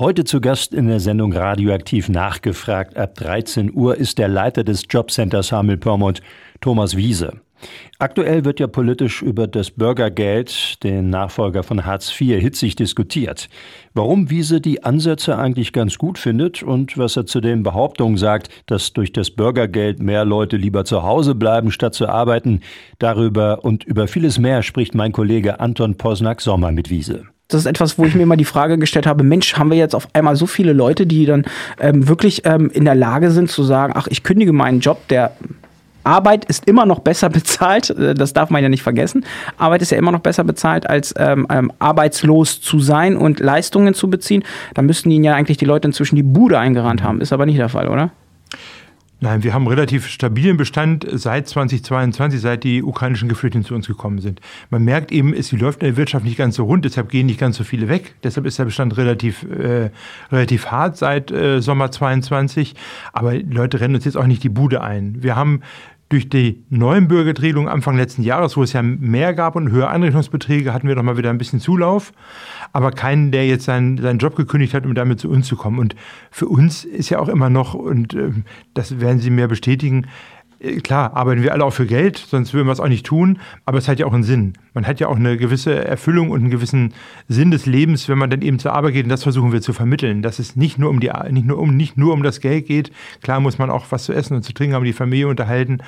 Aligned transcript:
Heute 0.00 0.24
zu 0.24 0.40
Gast 0.40 0.72
in 0.72 0.86
der 0.86 0.98
Sendung 0.98 1.34
Radioaktiv 1.34 2.08
nachgefragt. 2.08 2.96
Ab 2.96 3.16
13 3.16 3.70
Uhr 3.74 3.98
ist 3.98 4.16
der 4.16 4.28
Leiter 4.28 4.64
des 4.64 4.84
Jobcenters 4.88 5.52
Hamel-Pyrmont, 5.52 6.22
Thomas 6.62 6.96
Wiese. 6.96 7.34
Aktuell 7.98 8.46
wird 8.46 8.60
ja 8.60 8.66
politisch 8.66 9.20
über 9.20 9.46
das 9.46 9.70
Bürgergeld, 9.70 10.82
den 10.84 11.10
Nachfolger 11.10 11.62
von 11.62 11.84
Hartz 11.84 12.18
IV, 12.18 12.40
hitzig 12.40 12.76
diskutiert. 12.76 13.50
Warum 13.92 14.30
Wiese 14.30 14.62
die 14.62 14.84
Ansätze 14.84 15.36
eigentlich 15.36 15.74
ganz 15.74 15.98
gut 15.98 16.16
findet 16.16 16.62
und 16.62 16.96
was 16.96 17.18
er 17.18 17.26
zu 17.26 17.42
den 17.42 17.62
Behauptungen 17.62 18.16
sagt, 18.16 18.48
dass 18.64 18.94
durch 18.94 19.12
das 19.12 19.30
Bürgergeld 19.30 20.00
mehr 20.00 20.24
Leute 20.24 20.56
lieber 20.56 20.86
zu 20.86 21.02
Hause 21.02 21.34
bleiben, 21.34 21.70
statt 21.70 21.92
zu 21.92 22.08
arbeiten, 22.08 22.62
darüber 22.98 23.66
und 23.66 23.84
über 23.84 24.08
vieles 24.08 24.38
mehr 24.38 24.62
spricht 24.62 24.94
mein 24.94 25.12
Kollege 25.12 25.60
Anton 25.60 25.98
Posnack-Sommer 25.98 26.72
mit 26.72 26.88
Wiese 26.88 27.26
das 27.50 27.62
ist 27.62 27.66
etwas, 27.66 27.98
wo 27.98 28.04
ich 28.04 28.14
mir 28.14 28.22
immer 28.22 28.36
die 28.36 28.44
Frage 28.44 28.78
gestellt 28.78 29.06
habe, 29.06 29.24
Mensch, 29.24 29.56
haben 29.56 29.70
wir 29.70 29.76
jetzt 29.76 29.94
auf 29.94 30.08
einmal 30.12 30.36
so 30.36 30.46
viele 30.46 30.72
Leute, 30.72 31.06
die 31.06 31.26
dann 31.26 31.44
ähm, 31.78 32.08
wirklich 32.08 32.42
ähm, 32.44 32.70
in 32.72 32.84
der 32.84 32.94
Lage 32.94 33.30
sind 33.30 33.50
zu 33.50 33.62
sagen, 33.62 33.92
ach, 33.96 34.06
ich 34.08 34.22
kündige 34.22 34.52
meinen 34.52 34.80
Job, 34.80 35.06
der 35.08 35.32
Arbeit 36.04 36.44
ist 36.46 36.66
immer 36.66 36.86
noch 36.86 37.00
besser 37.00 37.28
bezahlt, 37.30 37.90
äh, 37.90 38.14
das 38.14 38.32
darf 38.32 38.50
man 38.50 38.62
ja 38.62 38.68
nicht 38.68 38.82
vergessen. 38.82 39.24
Arbeit 39.58 39.82
ist 39.82 39.90
ja 39.90 39.98
immer 39.98 40.12
noch 40.12 40.20
besser 40.20 40.44
bezahlt, 40.44 40.88
als 40.88 41.14
ähm, 41.18 41.46
ähm, 41.50 41.72
arbeitslos 41.78 42.60
zu 42.60 42.80
sein 42.80 43.16
und 43.16 43.40
Leistungen 43.40 43.94
zu 43.94 44.08
beziehen. 44.08 44.44
Da 44.74 44.82
müssten 44.82 45.10
ihnen 45.10 45.24
ja 45.24 45.34
eigentlich 45.34 45.58
die 45.58 45.64
Leute 45.64 45.88
inzwischen 45.88 46.16
die 46.16 46.22
Bude 46.22 46.58
eingerannt 46.58 47.02
haben. 47.02 47.20
Ist 47.20 47.32
aber 47.32 47.46
nicht 47.46 47.58
der 47.58 47.68
Fall, 47.68 47.88
oder? 47.88 48.10
Nein, 49.22 49.42
wir 49.42 49.52
haben 49.52 49.66
relativ 49.66 50.06
stabilen 50.06 50.56
Bestand 50.56 51.06
seit 51.12 51.46
2022, 51.46 52.40
seit 52.40 52.64
die 52.64 52.82
ukrainischen 52.82 53.28
Geflüchteten 53.28 53.66
zu 53.66 53.74
uns 53.74 53.86
gekommen 53.86 54.18
sind. 54.18 54.40
Man 54.70 54.82
merkt 54.82 55.12
eben, 55.12 55.34
es 55.34 55.52
läuft 55.52 55.82
in 55.82 55.88
der 55.88 55.96
Wirtschaft 55.98 56.24
nicht 56.24 56.38
ganz 56.38 56.56
so 56.56 56.64
rund, 56.64 56.86
deshalb 56.86 57.10
gehen 57.10 57.26
nicht 57.26 57.38
ganz 57.38 57.58
so 57.58 57.64
viele 57.64 57.88
weg. 57.88 58.14
Deshalb 58.24 58.46
ist 58.46 58.58
der 58.58 58.64
Bestand 58.64 58.96
relativ, 58.96 59.42
äh, 59.42 59.90
relativ 60.32 60.68
hart 60.68 60.96
seit 60.96 61.30
äh, 61.30 61.60
Sommer 61.60 61.90
22. 61.90 62.74
Aber 63.12 63.34
Leute 63.34 63.80
rennen 63.80 63.94
uns 63.94 64.06
jetzt 64.06 64.16
auch 64.16 64.26
nicht 64.26 64.42
die 64.42 64.48
Bude 64.48 64.80
ein. 64.80 65.22
Wir 65.22 65.36
haben 65.36 65.60
durch 66.10 66.28
die 66.28 66.64
neuen 66.68 67.06
Bürgerregelung 67.06 67.68
Anfang 67.68 67.96
letzten 67.96 68.22
Jahres, 68.22 68.56
wo 68.56 68.64
es 68.64 68.72
ja 68.72 68.82
mehr 68.82 69.32
gab 69.32 69.54
und 69.54 69.70
höhere 69.70 69.90
Einrichtungsbeträge, 69.90 70.74
hatten 70.74 70.88
wir 70.88 70.96
doch 70.96 71.04
mal 71.04 71.16
wieder 71.16 71.30
ein 71.30 71.38
bisschen 71.38 71.60
Zulauf. 71.60 72.12
Aber 72.72 72.90
keinen, 72.90 73.30
der 73.30 73.46
jetzt 73.46 73.64
seinen, 73.64 73.96
seinen 73.96 74.18
Job 74.18 74.34
gekündigt 74.34 74.74
hat, 74.74 74.84
um 74.84 74.94
damit 74.94 75.20
zu 75.20 75.30
uns 75.30 75.46
zu 75.46 75.54
kommen. 75.54 75.78
Und 75.78 75.94
für 76.32 76.46
uns 76.46 76.84
ist 76.84 77.10
ja 77.10 77.20
auch 77.20 77.28
immer 77.28 77.48
noch, 77.48 77.74
und 77.74 78.14
äh, 78.14 78.32
das 78.74 79.00
werden 79.00 79.20
Sie 79.20 79.30
mehr 79.30 79.46
bestätigen, 79.46 80.08
klar, 80.82 81.16
arbeiten 81.16 81.42
wir 81.42 81.52
alle 81.52 81.64
auch 81.64 81.72
für 81.72 81.86
Geld, 81.86 82.18
sonst 82.18 82.52
würden 82.52 82.66
wir 82.66 82.72
es 82.72 82.80
auch 82.80 82.88
nicht 82.88 83.06
tun, 83.06 83.38
aber 83.64 83.78
es 83.78 83.88
hat 83.88 83.98
ja 83.98 84.06
auch 84.06 84.12
einen 84.12 84.22
Sinn. 84.22 84.52
Man 84.74 84.86
hat 84.86 85.00
ja 85.00 85.08
auch 85.08 85.16
eine 85.16 85.36
gewisse 85.36 85.84
Erfüllung 85.84 86.30
und 86.30 86.40
einen 86.40 86.50
gewissen 86.50 86.92
Sinn 87.28 87.50
des 87.50 87.66
Lebens, 87.66 88.08
wenn 88.08 88.18
man 88.18 88.30
dann 88.30 88.42
eben 88.42 88.58
zur 88.58 88.74
Arbeit 88.74 88.92
geht 88.92 89.04
und 89.04 89.10
das 89.10 89.22
versuchen 89.22 89.52
wir 89.52 89.62
zu 89.62 89.72
vermitteln, 89.72 90.22
dass 90.22 90.38
es 90.38 90.56
nicht 90.56 90.78
nur 90.78 90.90
um 90.90 91.00
die 91.00 91.10
nicht 91.30 91.46
nur 91.46 91.58
um 91.58 91.76
nicht 91.76 91.96
nur 91.96 92.12
um 92.12 92.22
das 92.22 92.40
Geld 92.40 92.66
geht. 92.66 92.92
Klar 93.22 93.40
muss 93.40 93.58
man 93.58 93.70
auch 93.70 93.86
was 93.90 94.04
zu 94.04 94.12
essen 94.12 94.34
und 94.34 94.42
zu 94.42 94.52
trinken 94.52 94.74
haben, 94.74 94.84
die 94.84 94.92
Familie 94.92 95.28
unterhalten, 95.28 95.78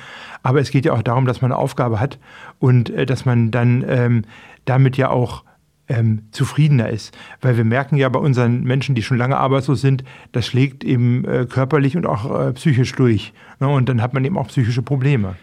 aber 0.41 0.59
es 0.59 0.71
geht 0.71 0.85
ja 0.85 0.93
auch 0.93 1.03
darum, 1.03 1.25
dass 1.25 1.41
man 1.41 1.51
eine 1.51 1.59
Aufgabe 1.59 1.99
hat 1.99 2.17
und 2.59 2.89
äh, 2.89 3.05
dass 3.05 3.25
man 3.25 3.51
dann 3.51 3.85
ähm, 3.87 4.23
damit 4.65 4.97
ja 4.97 5.09
auch 5.09 5.43
ähm, 5.87 6.23
zufriedener 6.31 6.89
ist. 6.89 7.17
Weil 7.41 7.57
wir 7.57 7.65
merken 7.65 7.95
ja 7.95 8.09
bei 8.09 8.19
unseren 8.19 8.63
Menschen, 8.63 8.95
die 8.95 9.01
schon 9.01 9.17
lange 9.17 9.37
arbeitslos 9.37 9.81
sind, 9.81 10.03
das 10.31 10.45
schlägt 10.45 10.83
eben 10.83 11.25
äh, 11.25 11.45
körperlich 11.49 11.97
und 11.97 12.05
auch 12.05 12.47
äh, 12.47 12.53
psychisch 12.53 12.93
durch. 12.93 13.33
Ne? 13.59 13.67
Und 13.67 13.89
dann 13.89 14.01
hat 14.01 14.13
man 14.13 14.23
eben 14.25 14.37
auch 14.37 14.47
psychische 14.47 14.81
Probleme. 14.81 15.35